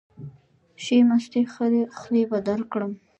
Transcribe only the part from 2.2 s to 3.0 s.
به درکم.